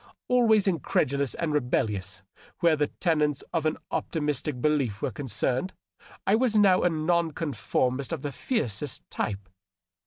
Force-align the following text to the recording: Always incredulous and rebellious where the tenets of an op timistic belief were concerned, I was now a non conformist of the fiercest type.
Always 0.27 0.67
incredulous 0.67 1.35
and 1.35 1.53
rebellious 1.53 2.23
where 2.59 2.75
the 2.75 2.87
tenets 2.87 3.43
of 3.53 3.67
an 3.67 3.77
op 3.91 4.11
timistic 4.11 4.59
belief 4.59 5.03
were 5.03 5.11
concerned, 5.11 5.73
I 6.25 6.33
was 6.33 6.55
now 6.55 6.81
a 6.81 6.89
non 6.89 7.33
conformist 7.33 8.11
of 8.11 8.23
the 8.23 8.31
fiercest 8.31 9.07
type. 9.11 9.47